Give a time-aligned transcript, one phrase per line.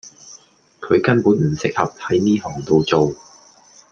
[0.79, 3.13] 佢根本唔適合喺呢行到做